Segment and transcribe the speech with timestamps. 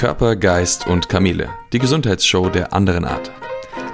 [0.00, 3.30] Körper, Geist und Kamele, die Gesundheitsshow der anderen Art.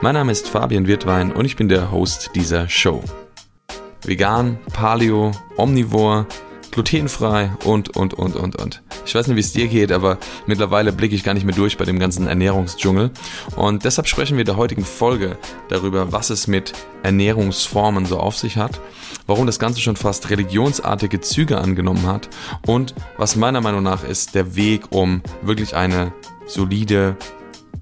[0.03, 3.03] Mein Name ist Fabian Wirtwein und ich bin der Host dieser Show.
[4.05, 6.29] Vegan, Paleo, Omnivore,
[6.77, 8.83] glutenfrei und, und, und, und, und.
[9.07, 11.79] Ich weiß nicht, wie es dir geht, aber mittlerweile blicke ich gar nicht mehr durch
[11.79, 13.13] bei dem ganzen Ernährungsdschungel.
[13.57, 15.39] Und deshalb sprechen wir in der heutigen Folge
[15.71, 18.79] darüber, was es mit Ernährungsformen so auf sich hat,
[19.27, 22.29] warum das Ganze schon fast religionsartige Züge angenommen hat
[22.67, 26.13] und was meiner Meinung nach ist der Weg, um wirklich eine
[26.47, 27.17] solide,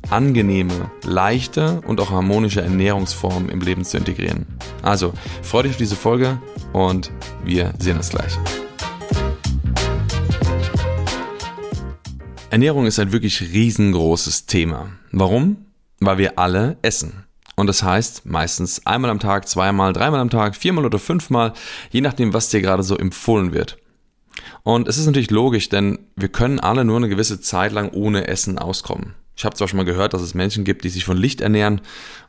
[0.09, 4.47] angenehme, leichte und auch harmonische Ernährungsform im Leben zu integrieren.
[4.83, 6.39] Also, freut euch auf diese Folge
[6.73, 7.11] und
[7.45, 8.39] wir sehen uns gleich.
[12.55, 14.93] Ernährung ist ein wirklich riesengroßes Thema.
[15.11, 15.67] Warum?
[15.99, 17.25] Weil wir alle essen.
[17.57, 21.53] Und das heißt meistens einmal am Tag, zweimal, dreimal am Tag, viermal oder fünfmal,
[21.91, 23.79] je nachdem, was dir gerade so empfohlen wird.
[24.63, 28.29] Und es ist natürlich logisch, denn wir können alle nur eine gewisse Zeit lang ohne
[28.29, 29.15] Essen auskommen.
[29.37, 31.81] Ich habe zwar schon mal gehört, dass es Menschen gibt, die sich von Licht ernähren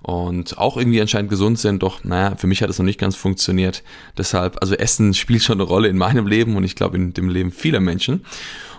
[0.02, 3.16] und auch irgendwie anscheinend gesund sind, doch naja, für mich hat es noch nicht ganz
[3.16, 3.84] funktioniert.
[4.17, 7.30] Deshalb, also Essen spielt schon eine Rolle in meinem Leben und ich glaube in dem
[7.30, 8.26] Leben vieler Menschen.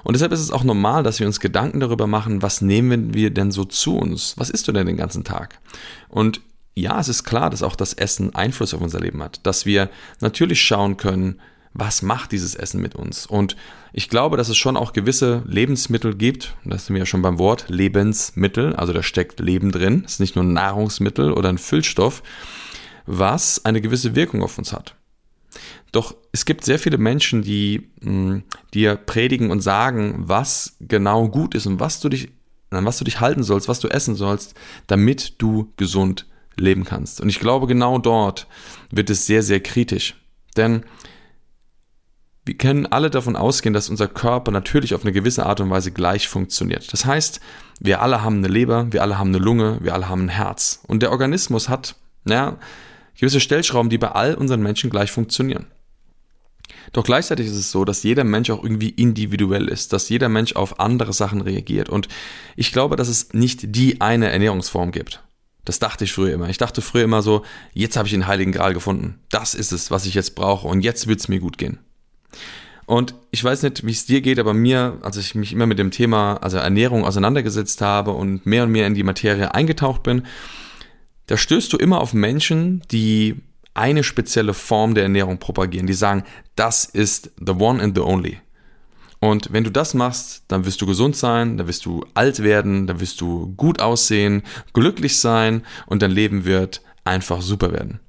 [0.02, 3.30] Und deshalb ist es auch normal, dass wir uns Gedanken darüber machen, was nehmen wir
[3.30, 4.34] denn so zu uns?
[4.36, 5.60] Was isst du denn den ganzen Tag?
[6.08, 6.40] Und
[6.74, 9.88] ja, es ist klar, dass auch das Essen Einfluss auf unser Leben hat, dass wir
[10.20, 11.40] natürlich schauen können,
[11.78, 13.26] was macht dieses Essen mit uns?
[13.26, 13.56] Und
[13.92, 17.38] ich glaube, dass es schon auch gewisse Lebensmittel gibt, das sind wir ja schon beim
[17.38, 21.58] Wort, Lebensmittel, also da steckt Leben drin, es ist nicht nur ein Nahrungsmittel oder ein
[21.58, 22.22] Füllstoff,
[23.04, 24.94] was eine gewisse Wirkung auf uns hat.
[25.92, 28.42] Doch es gibt sehr viele Menschen, die mh,
[28.74, 32.30] dir predigen und sagen, was genau gut ist und was du dich,
[32.70, 34.54] an was du dich halten sollst, was du essen sollst,
[34.86, 36.26] damit du gesund
[36.58, 37.20] leben kannst.
[37.20, 38.46] Und ich glaube, genau dort
[38.90, 40.16] wird es sehr, sehr kritisch.
[40.56, 40.84] Denn
[42.46, 45.90] wir können alle davon ausgehen, dass unser Körper natürlich auf eine gewisse Art und Weise
[45.90, 46.92] gleich funktioniert.
[46.92, 47.40] Das heißt,
[47.80, 50.80] wir alle haben eine Leber, wir alle haben eine Lunge, wir alle haben ein Herz.
[50.86, 52.56] Und der Organismus hat, naja,
[53.18, 55.66] gewisse Stellschrauben, die bei all unseren Menschen gleich funktionieren.
[56.92, 60.54] Doch gleichzeitig ist es so, dass jeder Mensch auch irgendwie individuell ist, dass jeder Mensch
[60.54, 61.88] auf andere Sachen reagiert.
[61.88, 62.06] Und
[62.54, 65.22] ich glaube, dass es nicht die eine Ernährungsform gibt.
[65.64, 66.48] Das dachte ich früher immer.
[66.48, 69.18] Ich dachte früher immer so, jetzt habe ich den Heiligen Gral gefunden.
[69.30, 71.80] Das ist es, was ich jetzt brauche und jetzt wird es mir gut gehen.
[72.86, 75.78] Und ich weiß nicht, wie es dir geht, aber mir, als ich mich immer mit
[75.78, 80.22] dem Thema, also Ernährung auseinandergesetzt habe und mehr und mehr in die Materie eingetaucht bin,
[81.26, 83.42] da stößt du immer auf Menschen, die
[83.74, 85.88] eine spezielle Form der Ernährung propagieren.
[85.88, 86.22] Die sagen,
[86.54, 88.38] das ist the one and the only.
[89.18, 92.86] Und wenn du das machst, dann wirst du gesund sein, dann wirst du alt werden,
[92.86, 94.42] dann wirst du gut aussehen,
[94.72, 98.00] glücklich sein und dein Leben wird einfach super werden.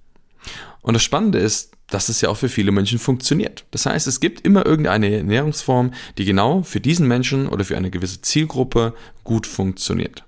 [0.82, 3.66] Und das Spannende ist, dass es ja auch für viele Menschen funktioniert.
[3.72, 7.92] Das heißt, es gibt immer irgendeine Ernährungsform, die genau für diesen Menschen oder für eine
[7.92, 8.94] gewisse Zielgruppe
[9.24, 10.24] gut funktioniert.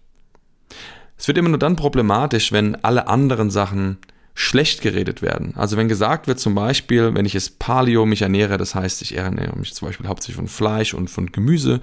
[1.17, 3.97] Es wird immer nur dann problematisch, wenn alle anderen Sachen
[4.39, 5.53] schlecht geredet werden.
[5.57, 9.17] Also wenn gesagt wird zum Beispiel, wenn ich es Paleo mich ernähre, das heißt, ich
[9.17, 11.81] ernähre mich zum Beispiel hauptsächlich von Fleisch und von Gemüse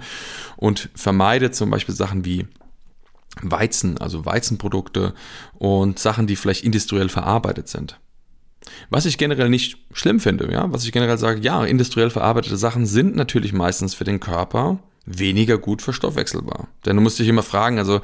[0.55, 2.47] und vermeide zum Beispiel Sachen wie
[3.43, 5.13] Weizen, also Weizenprodukte
[5.53, 7.99] und Sachen, die vielleicht industriell verarbeitet sind.
[8.89, 12.85] Was ich generell nicht schlimm finde, ja, was ich generell sage, ja, industriell verarbeitete Sachen
[12.85, 16.67] sind natürlich meistens für den Körper weniger gut verstoffwechselbar.
[16.85, 18.01] Denn du musst dich immer fragen, also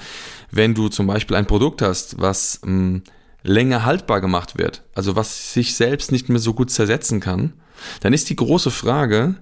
[0.52, 3.04] wenn du zum Beispiel ein Produkt hast, was mh, hm,
[3.44, 7.54] länger haltbar gemacht wird, also was sich selbst nicht mehr so gut zersetzen kann,
[8.00, 9.36] dann ist die große Frage,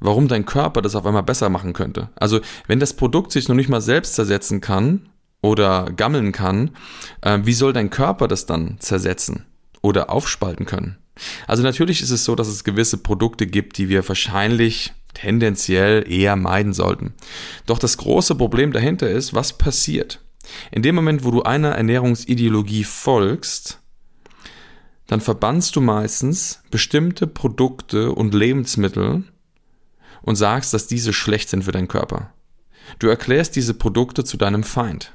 [0.00, 2.08] warum dein Körper das auf einmal besser machen könnte.
[2.16, 5.08] Also wenn das Produkt sich noch nicht mal selbst zersetzen kann
[5.42, 6.72] oder gammeln kann,
[7.20, 9.46] äh, wie soll dein Körper das dann zersetzen?
[9.82, 10.98] Oder aufspalten können.
[11.46, 16.36] Also natürlich ist es so, dass es gewisse Produkte gibt, die wir wahrscheinlich tendenziell eher
[16.36, 17.14] meiden sollten.
[17.66, 20.20] Doch das große Problem dahinter ist, was passiert?
[20.70, 23.80] In dem Moment, wo du einer Ernährungsideologie folgst,
[25.06, 29.24] dann verbannst du meistens bestimmte Produkte und Lebensmittel
[30.22, 32.32] und sagst, dass diese schlecht sind für deinen Körper.
[32.98, 35.12] Du erklärst diese Produkte zu deinem Feind.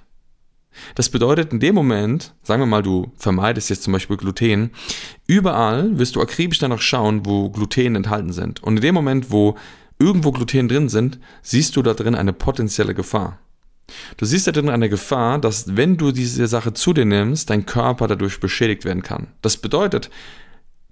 [0.95, 4.71] Das bedeutet in dem Moment, sagen wir mal, du vermeidest jetzt zum Beispiel Gluten,
[5.27, 8.61] überall wirst du akribisch danach schauen, wo Gluten enthalten sind.
[8.63, 9.57] Und in dem Moment, wo
[9.99, 13.39] irgendwo Gluten drin sind, siehst du da drin eine potenzielle Gefahr.
[14.17, 17.65] Du siehst da drin eine Gefahr, dass wenn du diese Sache zu dir nimmst, dein
[17.65, 19.27] Körper dadurch beschädigt werden kann.
[19.41, 20.09] Das bedeutet,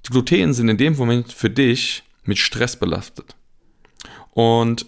[0.06, 3.36] die Gluten sind in dem Moment für dich mit Stress belastet.
[4.32, 4.86] Und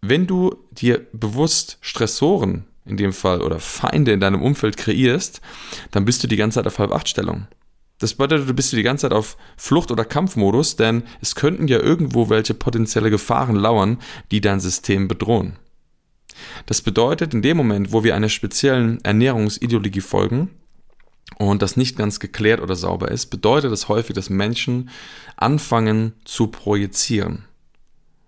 [0.00, 5.40] wenn du dir bewusst Stressoren in dem Fall, oder Feinde in deinem Umfeld kreierst,
[5.90, 7.46] dann bist du die ganze Zeit auf Halbachtstellung.
[7.98, 11.78] Das bedeutet, du bist die ganze Zeit auf Flucht- oder Kampfmodus, denn es könnten ja
[11.78, 13.98] irgendwo welche potenzielle Gefahren lauern,
[14.30, 15.56] die dein System bedrohen.
[16.66, 20.50] Das bedeutet, in dem Moment, wo wir einer speziellen Ernährungsideologie folgen
[21.36, 24.88] und das nicht ganz geklärt oder sauber ist, bedeutet das häufig, dass Menschen
[25.36, 27.44] anfangen zu projizieren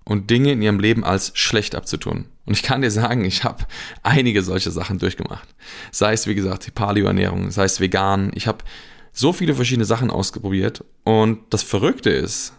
[0.05, 2.27] und Dinge in ihrem Leben als schlecht abzutun.
[2.45, 3.65] Und ich kann dir sagen, ich habe
[4.03, 5.49] einige solche Sachen durchgemacht.
[5.91, 8.33] Sei es, wie gesagt, die Paleo-Ernährung, sei es vegan.
[8.35, 8.65] Ich habe
[9.13, 10.85] so viele verschiedene Sachen ausprobiert.
[11.05, 12.55] Und das Verrückte ist,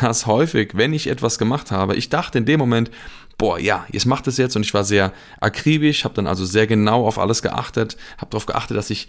[0.00, 2.90] dass häufig, wenn ich etwas gemacht habe, ich dachte in dem Moment,
[3.38, 4.54] boah, ja, jetzt macht es jetzt.
[4.54, 8.46] Und ich war sehr akribisch, habe dann also sehr genau auf alles geachtet, habe darauf
[8.46, 9.08] geachtet, dass ich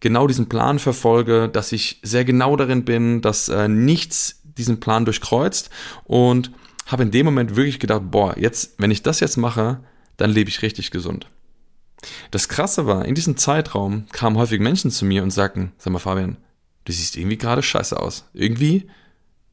[0.00, 5.04] genau diesen Plan verfolge, dass ich sehr genau darin bin, dass äh, nichts diesen Plan
[5.04, 5.70] durchkreuzt
[6.04, 6.50] und
[6.86, 9.80] habe in dem Moment wirklich gedacht, boah, jetzt, wenn ich das jetzt mache,
[10.16, 11.26] dann lebe ich richtig gesund.
[12.30, 15.98] Das Krasse war, in diesem Zeitraum kamen häufig Menschen zu mir und sagten, sag mal
[15.98, 16.36] Fabian,
[16.84, 18.24] du siehst irgendwie gerade scheiße aus.
[18.32, 18.88] Irgendwie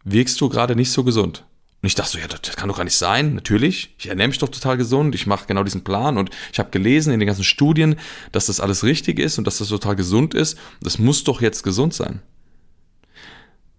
[0.03, 1.44] wirkst du gerade nicht so gesund.
[1.81, 3.35] Und ich dachte so, ja, das kann doch gar nicht sein.
[3.35, 6.71] Natürlich, ich ernähre mich doch total gesund, ich mache genau diesen Plan und ich habe
[6.71, 7.97] gelesen in den ganzen Studien,
[8.31, 10.57] dass das alles richtig ist und dass das total gesund ist.
[10.81, 12.21] Das muss doch jetzt gesund sein.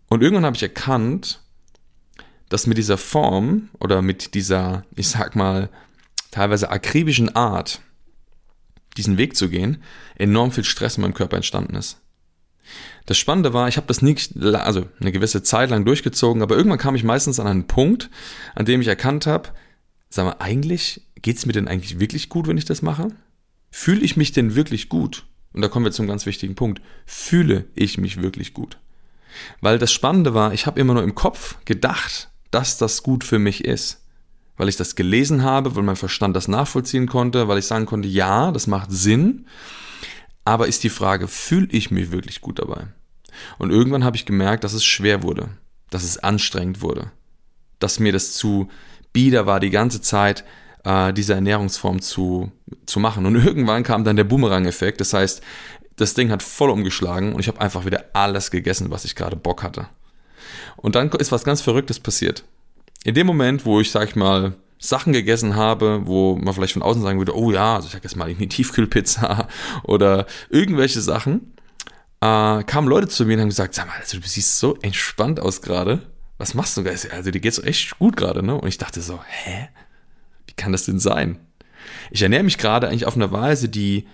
[0.08, 1.40] Und irgendwann habe ich erkannt,
[2.48, 5.68] dass mit dieser Form oder mit dieser, ich sag mal,
[6.30, 7.80] teilweise akribischen Art,
[8.96, 9.82] diesen Weg zu gehen,
[10.16, 12.00] enorm viel Stress in meinem Körper entstanden ist.
[13.06, 16.78] Das Spannende war, ich habe das nicht, also eine gewisse Zeit lang durchgezogen, aber irgendwann
[16.78, 18.10] kam ich meistens an einen Punkt,
[18.54, 19.50] an dem ich erkannt habe,
[20.10, 23.08] sag mal, eigentlich geht's mir denn eigentlich wirklich gut, wenn ich das mache?
[23.70, 25.26] Fühle ich mich denn wirklich gut?
[25.52, 26.82] Und da kommen wir zum ganz wichtigen Punkt.
[27.06, 28.78] Fühle ich mich wirklich gut?
[29.60, 33.38] Weil das Spannende war, ich habe immer nur im Kopf gedacht, dass das gut für
[33.38, 34.04] mich ist.
[34.56, 38.08] Weil ich das gelesen habe, weil mein Verstand das nachvollziehen konnte, weil ich sagen konnte,
[38.08, 39.46] ja, das macht Sinn.
[40.44, 42.88] Aber ist die Frage, fühle ich mich wirklich gut dabei?
[43.58, 45.48] Und irgendwann habe ich gemerkt, dass es schwer wurde,
[45.90, 47.12] dass es anstrengend wurde,
[47.78, 48.68] dass mir das zu
[49.12, 50.44] bieder war, die ganze Zeit
[50.84, 52.50] äh, diese Ernährungsform zu,
[52.86, 53.26] zu machen.
[53.26, 55.00] Und irgendwann kam dann der Boomerang-Effekt.
[55.00, 55.42] Das heißt,
[55.96, 59.36] das Ding hat voll umgeschlagen und ich habe einfach wieder alles gegessen, was ich gerade
[59.36, 59.88] Bock hatte.
[60.76, 62.44] Und dann ist was ganz Verrücktes passiert.
[63.04, 66.82] In dem Moment, wo ich, sag ich mal, Sachen gegessen habe, wo man vielleicht von
[66.82, 69.48] außen sagen würde, oh ja, also ich habe jetzt mal irgendwie Tiefkühlpizza
[69.82, 71.52] oder irgendwelche Sachen,
[72.20, 75.40] äh, kamen Leute zu mir und haben gesagt, sag mal, also du siehst so entspannt
[75.40, 76.02] aus gerade.
[76.38, 76.84] Was machst du?
[76.88, 78.54] Also dir geht's echt gut gerade, ne?
[78.54, 79.68] Und ich dachte so, hä?
[80.46, 81.38] Wie kann das denn sein?
[82.10, 84.06] Ich ernähre mich gerade eigentlich auf eine Weise, die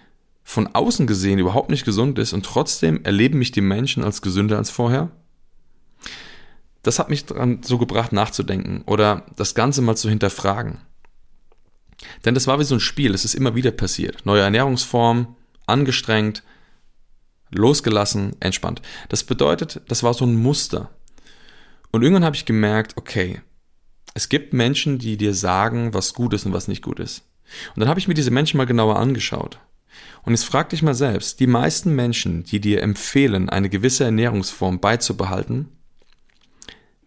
[0.43, 4.59] von außen gesehen überhaupt nicht gesund ist und trotzdem erleben mich die Menschen als gesünder
[4.59, 5.11] als vorher
[6.85, 10.79] das hat mich daran so gebracht, nachzudenken oder das Ganze mal zu hinterfragen.
[12.25, 14.25] Denn das war wie so ein Spiel, es ist immer wieder passiert.
[14.27, 15.37] Neue Ernährungsform,
[15.67, 16.43] angestrengt,
[17.51, 18.83] losgelassen, entspannt.
[19.09, 20.91] Das bedeutet, das war so ein Muster.
[21.91, 23.41] Und irgendwann habe ich gemerkt, okay,
[24.15, 27.23] es gibt Menschen, die dir sagen, was gut ist und was nicht gut ist.
[27.75, 29.59] Und dann habe ich mir diese Menschen mal genauer angeschaut.
[30.25, 34.81] Und jetzt frag dich mal selbst, die meisten Menschen, die dir empfehlen, eine gewisse Ernährungsform
[34.81, 35.69] beizubehalten,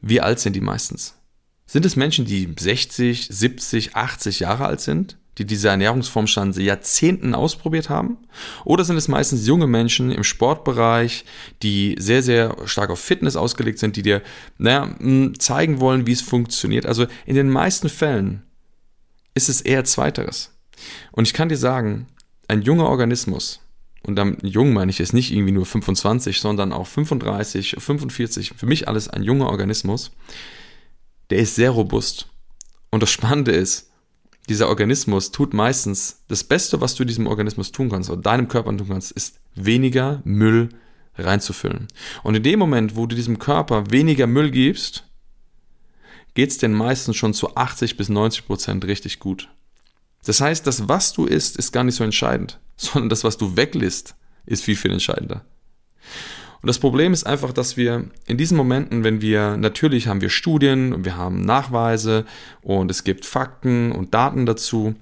[0.09, 1.15] wie alt sind die meistens?
[1.65, 6.63] Sind es Menschen, die 60, 70, 80 Jahre alt sind, die diese Ernährungsform schon seit
[6.63, 8.17] Jahrzehnten ausprobiert haben?
[8.63, 11.25] Oder sind es meistens junge Menschen im Sportbereich,
[11.61, 14.21] die sehr, sehr stark auf Fitness ausgelegt sind, die dir
[14.57, 14.95] naja,
[15.37, 16.85] zeigen wollen, wie es funktioniert?
[16.85, 18.43] Also in den meisten Fällen
[19.33, 20.53] ist es eher zweiteres.
[21.11, 22.07] Und ich kann dir sagen,
[22.47, 23.59] ein junger Organismus,
[24.07, 28.65] und dann jung meine ich jetzt nicht irgendwie nur 25, sondern auch 35, 45, für
[28.65, 30.11] mich alles ein junger Organismus,
[31.29, 32.29] der ist sehr robust.
[32.89, 33.91] Und das Spannende ist,
[34.47, 38.75] dieser Organismus tut meistens, das Beste, was du diesem Organismus tun kannst, oder deinem Körper
[38.77, 40.69] tun kannst, ist weniger Müll
[41.17, 41.89] reinzufüllen.
[42.23, 45.03] Und in dem Moment, wo du diesem Körper weniger Müll gibst,
[46.33, 49.49] geht es den meistens schon zu 80 bis 90 Prozent richtig gut.
[50.23, 53.57] Das heißt, das, was du isst, ist gar nicht so entscheidend sondern das, was du
[53.57, 54.15] weglässt,
[54.45, 55.43] ist viel, viel entscheidender.
[56.61, 60.29] Und das Problem ist einfach, dass wir in diesen Momenten, wenn wir, natürlich haben wir
[60.29, 62.25] Studien und wir haben Nachweise
[62.61, 64.95] und es gibt Fakten und Daten dazu,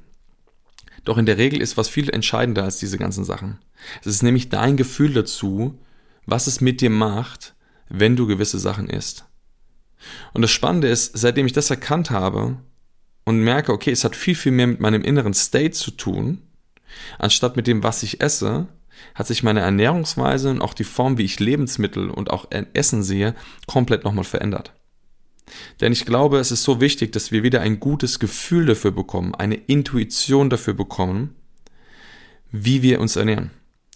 [1.06, 3.60] doch in der Regel ist was viel entscheidender als diese ganzen Sachen.
[4.02, 5.80] Es ist nämlich dein Gefühl dazu,
[6.26, 7.56] was es mit dir macht,
[7.88, 9.26] wenn du gewisse Sachen isst.
[10.34, 12.58] Und das Spannende ist, seitdem ich das erkannt habe
[13.24, 16.42] und merke, okay, es hat viel, viel mehr mit meinem inneren State zu tun,
[17.20, 18.68] Anstatt mit dem, was ich esse,
[19.14, 23.36] hat sich meine Ernährungsweise und auch die Form, wie ich Lebensmittel und auch Essen sehe,
[23.68, 24.74] komplett nochmal verändert.
[25.82, 29.36] Denn ich glaube, es ist so wichtig, dass wir wieder ein gutes Gefühl dafür bekommen,
[29.36, 31.36] eine Intuition dafür bekommen,
[32.52, 33.52] wie wir uns ernähren.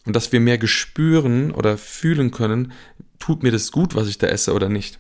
[0.06, 2.72] Und dass wir mehr gespüren oder fühlen können,
[3.20, 5.00] tut mir das gut, was ich da esse oder nicht.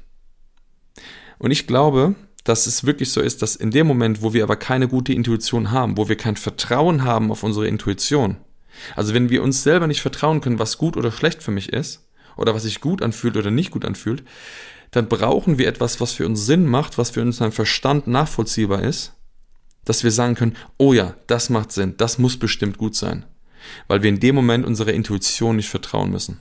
[1.38, 2.16] Und ich glaube,
[2.50, 5.70] dass es wirklich so ist, dass in dem Moment, wo wir aber keine gute Intuition
[5.70, 8.38] haben, wo wir kein Vertrauen haben auf unsere Intuition,
[8.96, 12.10] also wenn wir uns selber nicht vertrauen können, was gut oder schlecht für mich ist,
[12.38, 14.24] oder was sich gut anfühlt oder nicht gut anfühlt,
[14.90, 19.14] dann brauchen wir etwas, was für uns Sinn macht, was für unseren Verstand nachvollziehbar ist,
[19.86, 23.26] dass wir sagen können, oh ja, das macht Sinn, das muss bestimmt gut sein,
[23.88, 26.40] weil wir in dem Moment unserer Intuition nicht vertrauen müssen.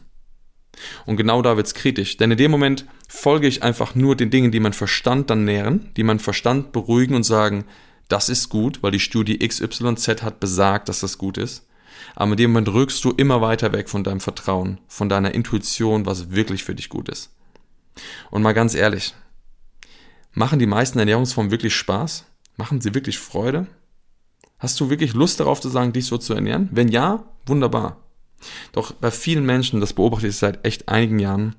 [1.07, 4.53] Und genau da wird's kritisch, denn in dem Moment folge ich einfach nur den Dingen,
[4.53, 7.65] die mein Verstand dann nähren, die mein Verstand beruhigen und sagen,
[8.09, 11.67] das ist gut, weil die Studie XYZ hat besagt, dass das gut ist.
[12.15, 16.07] Aber in dem Moment rückst du immer weiter weg von deinem Vertrauen, von deiner Intuition,
[16.07, 17.31] was wirklich für dich gut ist.
[18.31, 19.15] Und mal ganz ehrlich,
[20.33, 22.25] machen die meisten Ernährungsformen wirklich Spaß?
[22.57, 23.67] Machen sie wirklich Freude?
[24.59, 26.69] Hast du wirklich Lust darauf zu sagen, dich so zu ernähren?
[26.73, 28.08] Wenn ja, wunderbar.
[28.73, 31.57] Doch bei vielen Menschen, das beobachte ich seit echt einigen Jahren,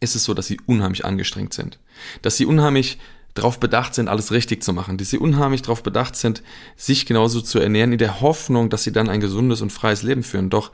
[0.00, 1.78] ist es so, dass sie unheimlich angestrengt sind.
[2.22, 2.98] Dass sie unheimlich
[3.34, 6.42] darauf bedacht sind, alles richtig zu machen, dass sie unheimlich darauf bedacht sind,
[6.76, 10.22] sich genauso zu ernähren, in der Hoffnung, dass sie dann ein gesundes und freies Leben
[10.22, 10.50] führen.
[10.50, 10.72] Doch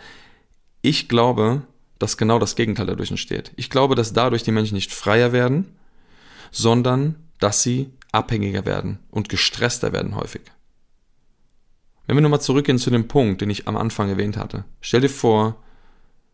[0.81, 1.63] ich glaube,
[1.99, 3.53] dass genau das Gegenteil dadurch entsteht.
[3.57, 5.67] Ich glaube, dass dadurch die Menschen nicht freier werden,
[6.51, 10.43] sondern dass sie abhängiger werden und gestresster werden häufig.
[12.07, 14.65] Wenn wir nochmal zurückgehen zu dem Punkt, den ich am Anfang erwähnt hatte.
[14.81, 15.57] Stell dir vor,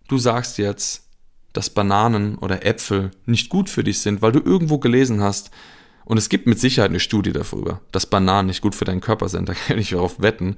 [0.08, 1.08] du sagst jetzt,
[1.52, 5.50] dass Bananen oder Äpfel nicht gut für dich sind, weil du irgendwo gelesen hast,
[6.04, 9.28] und es gibt mit Sicherheit eine Studie darüber, dass Bananen nicht gut für deinen Körper
[9.28, 10.56] sind, da kann ich darauf wetten,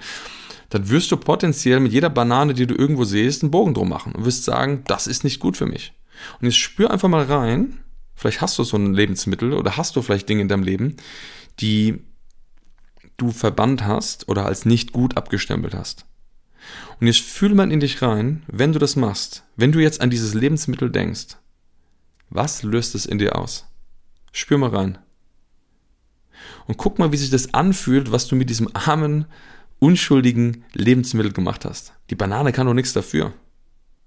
[0.71, 4.14] dann wirst du potenziell mit jeder Banane, die du irgendwo siehst, einen Bogen drum machen
[4.14, 5.92] und wirst sagen, das ist nicht gut für mich.
[6.40, 7.80] Und jetzt spür einfach mal rein,
[8.14, 10.97] vielleicht hast du so ein Lebensmittel oder hast du vielleicht Dinge in deinem Leben,
[11.61, 12.02] die
[13.25, 16.07] du verbannt hast oder als nicht gut abgestempelt hast.
[17.00, 20.11] Und jetzt fühl mal in dich rein, wenn du das machst, wenn du jetzt an
[20.11, 21.37] dieses Lebensmittel denkst,
[22.31, 23.66] was löst es in dir aus?
[24.33, 24.99] Spür mal rein.
[26.66, 29.26] Und guck mal, wie sich das anfühlt, was du mit diesem armen,
[29.78, 31.93] unschuldigen Lebensmittel gemacht hast.
[32.11, 33.33] Die Banane kann doch nichts dafür.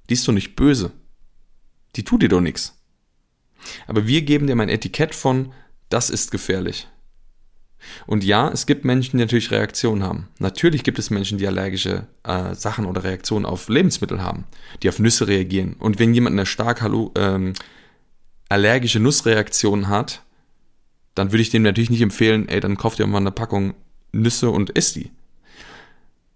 [0.09, 0.91] Die ist doch nicht böse.
[1.95, 2.81] Die tut dir doch nichts.
[3.85, 5.53] Aber wir geben dir ein Etikett von,
[5.89, 6.87] das ist gefährlich.
[8.05, 10.27] Und ja, es gibt Menschen, die natürlich Reaktionen haben.
[10.39, 14.45] Natürlich gibt es Menschen, die allergische äh, Sachen oder Reaktionen auf Lebensmittel haben,
[14.83, 15.75] die auf Nüsse reagieren.
[15.79, 16.83] Und wenn jemand eine stark
[17.15, 17.53] ähm,
[18.49, 20.23] allergische Nussreaktion hat,
[21.15, 23.73] dann würde ich dem natürlich nicht empfehlen, ey, dann kauft ihr mal eine Packung
[24.11, 25.11] Nüsse und isst die.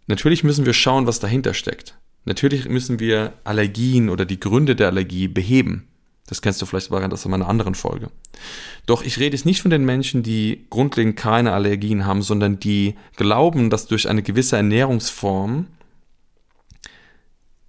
[0.07, 1.97] Natürlich müssen wir schauen, was dahinter steckt.
[2.25, 5.87] Natürlich müssen wir Allergien oder die Gründe der Allergie beheben.
[6.31, 8.09] Das kennst du vielleicht bei das in einer anderen Folge.
[8.85, 12.95] Doch ich rede jetzt nicht von den Menschen, die grundlegend keine Allergien haben, sondern die
[13.17, 15.67] glauben, dass durch eine gewisse Ernährungsform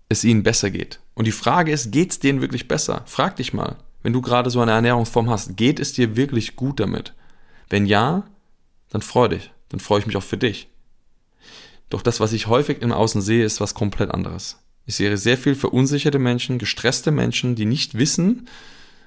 [0.08, 1.00] es ihnen besser geht.
[1.14, 3.02] Und die Frage ist, geht es denen wirklich besser?
[3.06, 6.78] Frag dich mal, wenn du gerade so eine Ernährungsform hast, geht es dir wirklich gut
[6.78, 7.14] damit?
[7.68, 8.22] Wenn ja,
[8.90, 9.50] dann freu dich.
[9.70, 10.68] Dann freue ich mich auch für dich.
[11.90, 14.61] Doch das, was ich häufig im Außen sehe, ist was komplett anderes.
[14.84, 18.48] Ich sehe sehr viel verunsicherte Menschen, gestresste Menschen, die nicht wissen,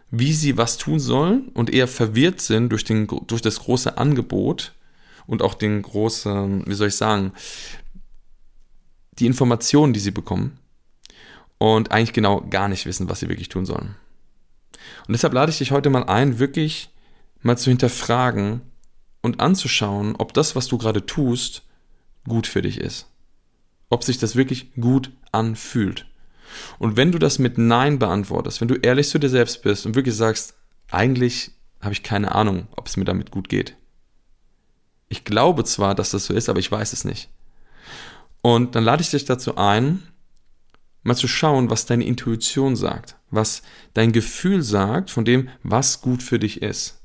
[0.09, 4.73] wie sie was tun sollen und eher verwirrt sind durch, den, durch das große Angebot
[5.27, 7.33] und auch den großen, wie soll ich sagen,
[9.19, 10.57] die Informationen, die sie bekommen
[11.57, 13.95] und eigentlich genau gar nicht wissen, was sie wirklich tun sollen.
[15.07, 16.89] Und deshalb lade ich dich heute mal ein, wirklich
[17.41, 18.61] mal zu hinterfragen
[19.21, 21.63] und anzuschauen, ob das, was du gerade tust,
[22.27, 23.07] gut für dich ist
[23.95, 26.05] ob sich das wirklich gut anfühlt.
[26.79, 29.95] Und wenn du das mit Nein beantwortest, wenn du ehrlich zu dir selbst bist und
[29.95, 30.55] wirklich sagst,
[30.91, 33.77] eigentlich habe ich keine Ahnung, ob es mir damit gut geht.
[35.07, 37.29] Ich glaube zwar, dass das so ist, aber ich weiß es nicht.
[38.41, 40.03] Und dann lade ich dich dazu ein,
[41.03, 43.61] mal zu schauen, was deine Intuition sagt, was
[43.93, 47.01] dein Gefühl sagt von dem, was gut für dich ist.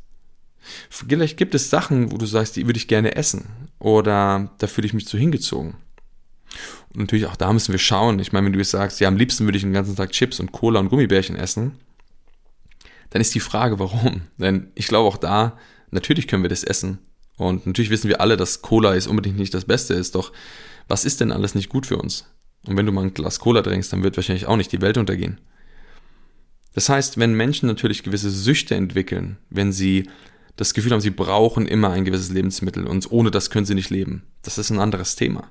[0.90, 4.88] Vielleicht gibt es Sachen, wo du sagst, die würde ich gerne essen oder da fühle
[4.88, 5.76] ich mich zu hingezogen.
[6.92, 8.18] Und natürlich auch da müssen wir schauen.
[8.18, 10.40] Ich meine, wenn du jetzt sagst, ja, am liebsten würde ich den ganzen Tag Chips
[10.40, 11.72] und Cola und Gummibärchen essen,
[13.10, 14.22] dann ist die Frage, warum?
[14.38, 15.58] Denn ich glaube auch da,
[15.90, 16.98] natürlich können wir das essen.
[17.36, 20.14] Und natürlich wissen wir alle, dass Cola ist unbedingt nicht das Beste ist.
[20.14, 20.32] Doch
[20.88, 22.26] was ist denn alles nicht gut für uns?
[22.66, 24.98] Und wenn du mal ein Glas Cola trinkst, dann wird wahrscheinlich auch nicht die Welt
[24.98, 25.40] untergehen.
[26.74, 30.08] Das heißt, wenn Menschen natürlich gewisse Süchte entwickeln, wenn sie
[30.56, 33.90] das Gefühl haben, sie brauchen immer ein gewisses Lebensmittel und ohne das können sie nicht
[33.90, 35.50] leben, das ist ein anderes Thema.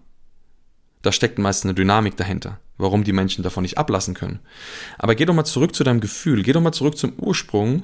[1.01, 4.39] Da steckt meist eine Dynamik dahinter, warum die Menschen davon nicht ablassen können.
[4.97, 7.83] Aber geh doch mal zurück zu deinem Gefühl, geh doch mal zurück zum Ursprung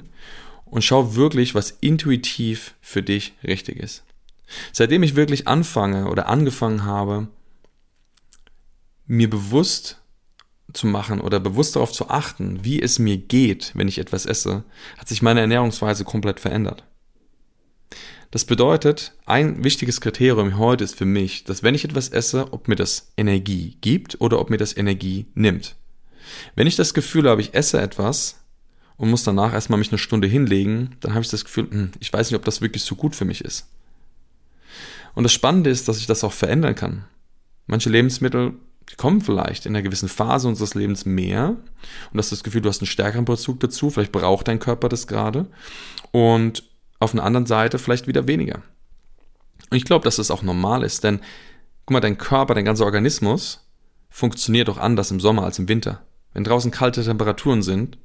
[0.64, 4.04] und schau wirklich, was intuitiv für dich richtig ist.
[4.72, 7.28] Seitdem ich wirklich anfange oder angefangen habe,
[9.06, 10.00] mir bewusst
[10.72, 14.64] zu machen oder bewusst darauf zu achten, wie es mir geht, wenn ich etwas esse,
[14.98, 16.84] hat sich meine Ernährungsweise komplett verändert.
[18.36, 22.68] Das bedeutet, ein wichtiges Kriterium heute ist für mich, dass wenn ich etwas esse, ob
[22.68, 25.74] mir das Energie gibt oder ob mir das Energie nimmt.
[26.54, 28.44] Wenn ich das Gefühl habe, ich esse etwas
[28.98, 32.12] und muss danach erstmal mich eine Stunde hinlegen, dann habe ich das Gefühl, hm, ich
[32.12, 33.68] weiß nicht, ob das wirklich so gut für mich ist.
[35.14, 37.06] Und das Spannende ist, dass ich das auch verändern kann.
[37.66, 38.52] Manche Lebensmittel
[38.98, 41.56] kommen vielleicht in einer gewissen Phase unseres Lebens mehr
[42.12, 45.06] und hast das Gefühl, du hast einen stärkeren Bezug dazu, vielleicht braucht dein Körper das
[45.06, 45.46] gerade
[46.12, 46.64] und
[46.98, 48.62] auf einer anderen Seite vielleicht wieder weniger.
[49.70, 51.20] Und ich glaube, dass das auch normal ist, denn
[51.84, 53.66] guck mal, dein Körper, dein ganzer Organismus
[54.08, 56.02] funktioniert auch anders im Sommer als im Winter.
[56.32, 57.98] Wenn draußen kalte Temperaturen sind,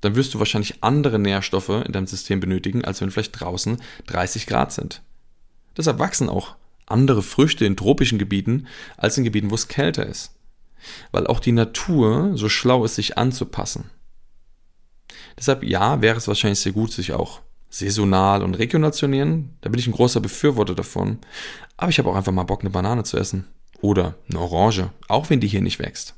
[0.00, 4.46] dann wirst du wahrscheinlich andere Nährstoffe in deinem System benötigen, als wenn vielleicht draußen 30
[4.46, 5.02] Grad sind.
[5.76, 10.34] Deshalb wachsen auch andere Früchte in tropischen Gebieten als in Gebieten, wo es kälter ist.
[11.10, 13.90] Weil auch die Natur so schlau ist, sich anzupassen.
[15.38, 19.56] Deshalb ja, wäre es wahrscheinlich sehr gut, sich auch saisonal und regional zu ernähren.
[19.60, 21.18] Da bin ich ein großer Befürworter davon.
[21.76, 23.46] Aber ich habe auch einfach mal Bock, eine Banane zu essen.
[23.80, 26.14] Oder eine Orange, auch wenn die hier nicht wächst.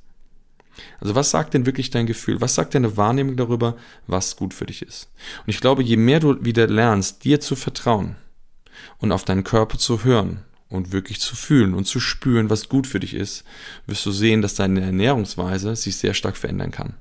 [1.00, 2.40] Also was sagt denn wirklich dein Gefühl?
[2.40, 3.76] Was sagt deine Wahrnehmung darüber,
[4.06, 5.10] was gut für dich ist?
[5.44, 8.16] Und ich glaube, je mehr du wieder lernst, dir zu vertrauen
[8.98, 12.86] und auf deinen Körper zu hören und wirklich zu fühlen und zu spüren, was gut
[12.86, 13.44] für dich ist,
[13.86, 16.94] wirst du sehen, dass deine Ernährungsweise sich sehr stark verändern kann.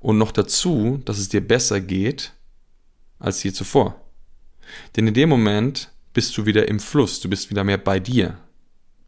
[0.00, 2.32] Und noch dazu, dass es dir besser geht
[3.18, 4.00] als je zuvor.
[4.96, 8.38] Denn in dem Moment bist du wieder im Fluss, du bist wieder mehr bei dir.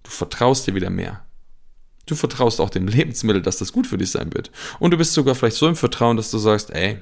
[0.03, 1.25] Du vertraust dir wieder mehr.
[2.07, 4.51] Du vertraust auch dem Lebensmittel, dass das gut für dich sein wird.
[4.79, 6.99] Und du bist sogar vielleicht so im Vertrauen, dass du sagst, ey,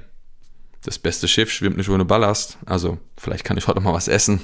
[0.82, 2.58] das beste Schiff schwimmt nicht ohne Ballast.
[2.66, 4.40] Also vielleicht kann ich heute mal was essen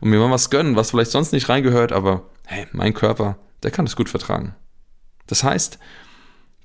[0.00, 3.70] und mir mal was gönnen, was vielleicht sonst nicht reingehört, aber hey, mein Körper, der
[3.70, 4.54] kann es gut vertragen.
[5.26, 5.78] Das heißt,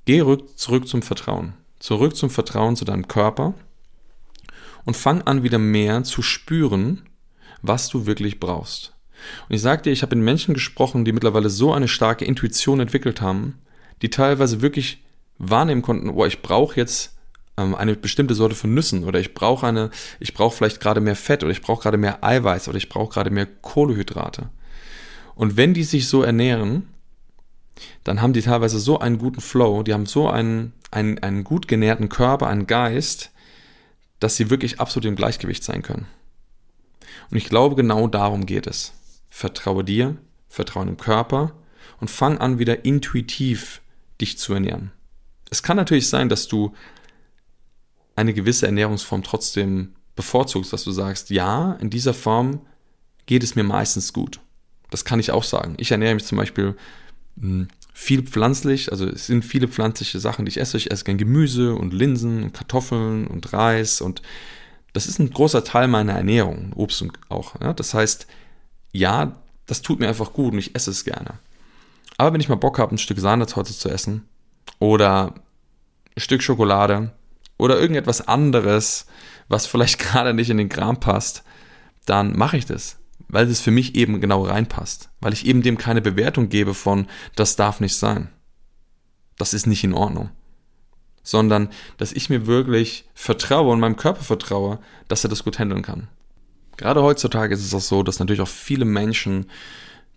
[0.04, 0.24] geh
[0.56, 1.54] zurück zum Vertrauen.
[1.78, 3.54] Zurück zum Vertrauen zu deinem Körper
[4.84, 7.02] und fang an wieder mehr zu spüren,
[7.62, 8.94] was du wirklich brauchst.
[9.48, 12.80] Und ich sag dir, ich habe mit Menschen gesprochen, die mittlerweile so eine starke Intuition
[12.80, 13.58] entwickelt haben,
[14.02, 15.02] die teilweise wirklich
[15.38, 17.16] wahrnehmen konnten, oh, ich brauche jetzt
[17.56, 19.90] ähm, eine bestimmte Sorte von Nüssen oder ich brauche eine,
[20.20, 23.12] ich brauche vielleicht gerade mehr Fett oder ich brauche gerade mehr Eiweiß oder ich brauche
[23.12, 24.50] gerade mehr Kohlehydrate.
[25.34, 26.88] Und wenn die sich so ernähren,
[28.04, 31.68] dann haben die teilweise so einen guten Flow, die haben so einen, einen, einen gut
[31.68, 33.31] genährten Körper, einen Geist,
[34.22, 36.06] dass sie wirklich absolut im Gleichgewicht sein können.
[37.30, 38.92] Und ich glaube, genau darum geht es.
[39.28, 40.16] Vertraue dir,
[40.48, 41.52] vertraue dem Körper
[42.00, 43.80] und fang an, wieder intuitiv
[44.20, 44.92] dich zu ernähren.
[45.50, 46.72] Es kann natürlich sein, dass du
[48.14, 52.60] eine gewisse Ernährungsform trotzdem bevorzugst, dass du sagst, ja, in dieser Form
[53.26, 54.40] geht es mir meistens gut.
[54.90, 55.74] Das kann ich auch sagen.
[55.78, 56.76] Ich ernähre mich zum Beispiel
[57.40, 60.76] hm, viel pflanzlich, also es sind viele pflanzliche Sachen, die ich esse.
[60.76, 64.22] Ich esse gern Gemüse und Linsen und Kartoffeln und Reis und
[64.92, 67.60] das ist ein großer Teil meiner Ernährung, Obst und auch.
[67.60, 67.72] Ja?
[67.72, 68.26] Das heißt,
[68.92, 71.38] ja, das tut mir einfach gut und ich esse es gerne.
[72.18, 74.28] Aber wenn ich mal Bock habe, ein Stück Sahnetorte zu essen
[74.78, 75.34] oder
[76.14, 77.12] ein Stück Schokolade,
[77.62, 79.06] oder irgendetwas anderes,
[79.48, 81.44] was vielleicht gerade nicht in den Kram passt,
[82.04, 82.98] dann mache ich das,
[83.32, 87.08] weil es für mich eben genau reinpasst, weil ich eben dem keine Bewertung gebe von,
[87.34, 88.28] das darf nicht sein.
[89.38, 90.30] Das ist nicht in Ordnung.
[91.24, 95.82] Sondern, dass ich mir wirklich vertraue und meinem Körper vertraue, dass er das gut handeln
[95.82, 96.08] kann.
[96.76, 99.46] Gerade heutzutage ist es auch so, dass natürlich auch viele Menschen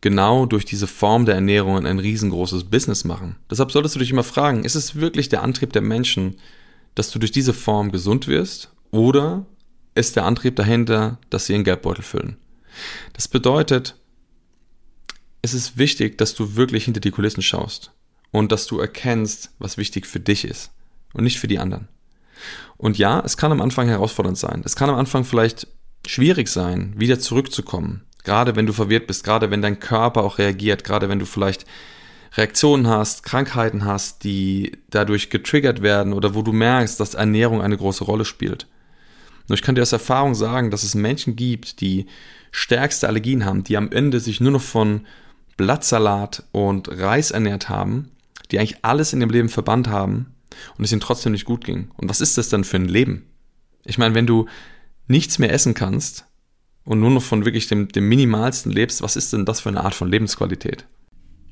[0.01, 3.38] genau durch diese Form der Ernährung ein riesengroßes Business machen.
[3.49, 6.36] Deshalb solltest du dich immer fragen, ist es wirklich der Antrieb der Menschen,
[6.95, 9.45] dass du durch diese Form gesund wirst oder
[9.95, 12.38] ist der Antrieb dahinter, dass sie ihren Geldbeutel füllen.
[13.13, 13.95] Das bedeutet,
[15.41, 17.91] es ist wichtig, dass du wirklich hinter die Kulissen schaust
[18.31, 20.71] und dass du erkennst, was wichtig für dich ist
[21.13, 21.88] und nicht für die anderen.
[22.77, 24.61] Und ja, es kann am Anfang herausfordernd sein.
[24.65, 25.67] Es kann am Anfang vielleicht
[26.05, 28.03] schwierig sein, wieder zurückzukommen.
[28.23, 31.65] Gerade wenn du verwirrt bist, gerade wenn dein Körper auch reagiert, gerade wenn du vielleicht
[32.33, 37.77] Reaktionen hast, Krankheiten hast, die dadurch getriggert werden oder wo du merkst, dass Ernährung eine
[37.77, 38.67] große Rolle spielt.
[39.47, 42.08] Nur ich kann dir aus Erfahrung sagen, dass es Menschen gibt, die
[42.51, 45.01] stärkste Allergien haben, die am Ende sich nur noch von
[45.58, 48.12] Blattsalat und Reis ernährt haben,
[48.51, 50.34] die eigentlich alles in dem Leben verbannt haben
[50.77, 51.91] und es ihnen trotzdem nicht gut ging.
[51.97, 53.25] Und was ist das dann für ein Leben?
[53.84, 54.47] Ich meine, wenn du
[55.08, 56.25] nichts mehr essen kannst
[56.84, 59.84] und nur noch von wirklich dem, dem Minimalsten lebst, was ist denn das für eine
[59.84, 60.86] Art von Lebensqualität?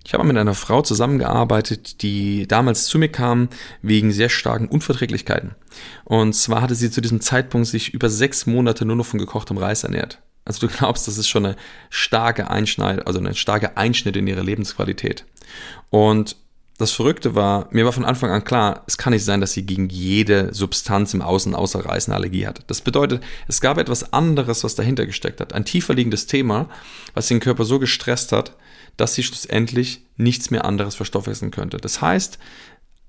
[0.05, 3.47] Ich habe mit einer Frau zusammengearbeitet, die damals zu mir kam
[3.81, 5.55] wegen sehr starken Unverträglichkeiten.
[6.03, 9.57] Und zwar hatte sie zu diesem Zeitpunkt sich über sechs Monate nur noch von gekochtem
[9.57, 10.19] Reis ernährt.
[10.45, 11.55] Also du glaubst, das ist schon eine
[11.89, 15.25] starke Einschneid, also eine starke Einschnitt in ihre Lebensqualität.
[15.89, 16.35] Und
[16.79, 19.65] das Verrückte war, mir war von Anfang an klar, es kann nicht sein, dass sie
[19.65, 22.63] gegen jede Substanz im Außen außer Reis eine Allergie hat.
[22.67, 25.53] Das bedeutet, es gab etwas anderes, was dahinter gesteckt hat.
[25.53, 26.67] Ein tiefer liegendes Thema,
[27.13, 28.57] was den Körper so gestresst hat,
[28.97, 31.77] dass sie schlussendlich nichts mehr anderes verstoffwechseln könnte.
[31.77, 32.37] Das heißt,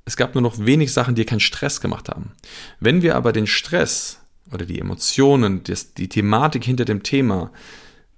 [0.05, 2.33] es gab nur noch wenig Sachen, die keinen Stress gemacht haben.
[2.81, 4.21] Wenn wir aber den Stress
[4.53, 7.51] oder die Emotionen, die Thematik hinter dem Thema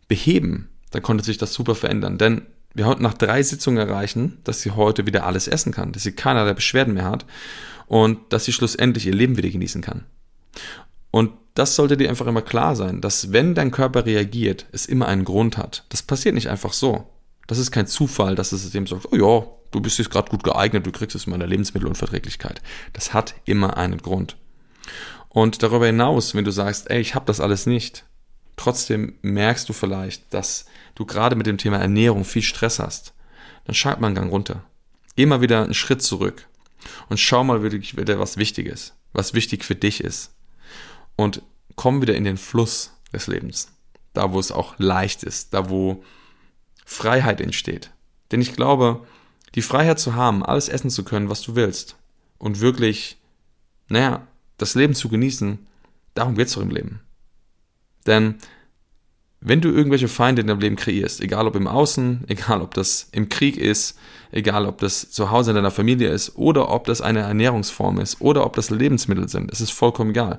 [0.09, 2.19] beheben, dann konnte sich das super verändern.
[2.19, 2.43] Denn
[2.75, 6.13] wir konnten nach drei Sitzungen erreichen, dass sie heute wieder alles essen kann, dass sie
[6.13, 7.25] keinerlei Beschwerden mehr hat
[7.87, 10.05] und dass sie schlussendlich ihr Leben wieder genießen kann.
[11.11, 15.09] Und das sollte dir einfach immer klar sein, dass wenn dein Körper reagiert, es immer
[15.09, 15.85] einen Grund hat.
[15.89, 17.09] Das passiert nicht einfach so.
[17.47, 20.43] Das ist kein Zufall, dass es dem sagt, oh ja, du bist jetzt gerade gut
[20.43, 22.61] geeignet, du kriegst es in meiner Lebensmittelunverträglichkeit.
[22.93, 24.37] Das hat immer einen Grund.
[25.29, 28.05] Und darüber hinaus, wenn du sagst, ey, ich habe das alles nicht,
[28.57, 33.13] trotzdem merkst du vielleicht, dass du gerade mit dem Thema Ernährung viel Stress hast,
[33.65, 34.65] dann schalt mal einen Gang runter.
[35.15, 36.49] Geh mal wieder einen Schritt zurück
[37.09, 40.35] und schau mal wirklich wieder, was wichtig ist, was wichtig für dich ist.
[41.17, 41.43] Und
[41.75, 43.73] komm wieder in den Fluss des Lebens.
[44.13, 46.03] Da, wo es auch leicht ist, da, wo
[46.87, 47.91] Freiheit entsteht.
[48.31, 49.07] Denn ich glaube,
[49.55, 51.97] die Freiheit zu haben, alles essen zu können, was du willst
[52.39, 53.19] und wirklich,
[53.89, 55.59] naja, das Leben zu genießen,
[56.15, 57.01] darum geht es doch im Leben.
[58.07, 58.37] Denn
[59.41, 63.09] wenn du irgendwelche Feinde in deinem Leben kreierst, egal ob im Außen, egal ob das
[63.13, 63.99] im Krieg ist,
[64.31, 68.21] egal ob das zu Hause in deiner Familie ist oder ob das eine Ernährungsform ist
[68.21, 70.39] oder ob das Lebensmittel sind, es ist vollkommen egal.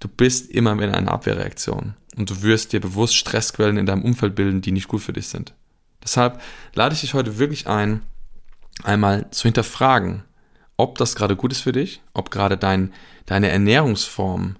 [0.00, 4.34] Du bist immer in einer Abwehrreaktion und du wirst dir bewusst Stressquellen in deinem Umfeld
[4.34, 5.54] bilden, die nicht gut für dich sind.
[6.04, 6.40] Deshalb
[6.74, 8.02] lade ich dich heute wirklich ein,
[8.82, 10.22] einmal zu hinterfragen,
[10.76, 12.92] ob das gerade gut ist für dich, ob gerade dein,
[13.26, 14.56] deine Ernährungsform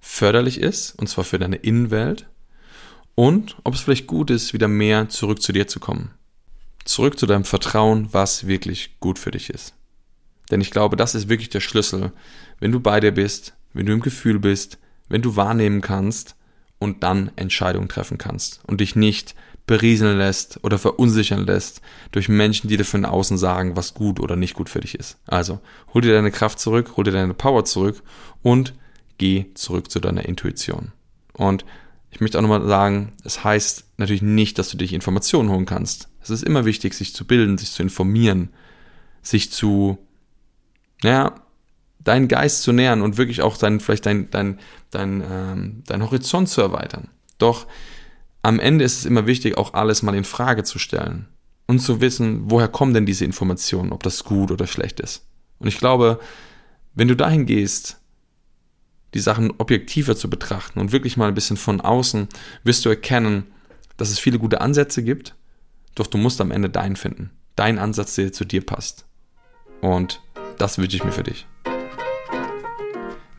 [0.00, 2.26] förderlich ist, und zwar für deine Innenwelt,
[3.14, 6.12] und ob es vielleicht gut ist, wieder mehr zurück zu dir zu kommen.
[6.84, 9.74] Zurück zu deinem Vertrauen, was wirklich gut für dich ist.
[10.50, 12.12] Denn ich glaube, das ist wirklich der Schlüssel,
[12.60, 16.36] wenn du bei dir bist, wenn du im Gefühl bist, wenn du wahrnehmen kannst
[16.78, 19.34] und dann Entscheidungen treffen kannst und dich nicht
[19.68, 24.34] berieseln lässt oder verunsichern lässt durch Menschen, die dir von außen sagen, was gut oder
[24.34, 25.18] nicht gut für dich ist.
[25.26, 25.60] Also,
[25.94, 28.02] hol dir deine Kraft zurück, hol dir deine Power zurück
[28.42, 28.74] und
[29.18, 30.92] geh zurück zu deiner Intuition.
[31.34, 31.64] Und
[32.10, 36.08] ich möchte auch nochmal sagen, es heißt natürlich nicht, dass du dich Informationen holen kannst.
[36.22, 38.48] Es ist immer wichtig, sich zu bilden, sich zu informieren,
[39.22, 39.98] sich zu,
[41.02, 41.34] naja,
[41.98, 44.58] deinen Geist zu nähern und wirklich auch dein, vielleicht dein, dein,
[44.90, 47.08] dein, ähm, dein Horizont zu erweitern.
[47.36, 47.66] Doch
[48.42, 51.28] am Ende ist es immer wichtig, auch alles mal in Frage zu stellen
[51.66, 55.26] und zu wissen, woher kommen denn diese Informationen, ob das gut oder schlecht ist.
[55.58, 56.20] Und ich glaube,
[56.94, 58.00] wenn du dahin gehst,
[59.14, 62.28] die Sachen objektiver zu betrachten und wirklich mal ein bisschen von außen,
[62.64, 63.44] wirst du erkennen,
[63.96, 65.34] dass es viele gute Ansätze gibt,
[65.94, 67.30] doch du musst am Ende deinen finden.
[67.56, 69.06] Dein Ansatz, der zu dir passt.
[69.80, 70.20] Und
[70.58, 71.46] das wünsche ich mir für dich.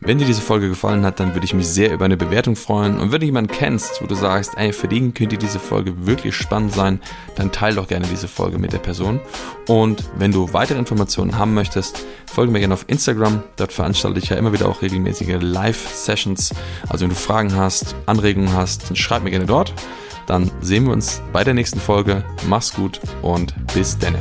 [0.02, 2.98] Wenn dir diese Folge gefallen hat, dann würde ich mich sehr über eine Bewertung freuen.
[2.98, 6.34] Und wenn du jemanden kennst, wo du sagst, ey, für den könnte diese Folge wirklich
[6.34, 7.00] spannend sein,
[7.36, 9.20] dann teile doch gerne diese Folge mit der Person.
[9.68, 13.42] Und wenn du weitere Informationen haben möchtest, folge mir gerne auf Instagram.
[13.56, 16.54] Dort veranstalte ich ja immer wieder auch regelmäßige Live-Sessions.
[16.88, 19.74] Also wenn du Fragen hast, Anregungen hast, dann schreib mir gerne dort.
[20.26, 22.24] Dann sehen wir uns bei der nächsten Folge.
[22.48, 24.18] Mach's gut und bis denne.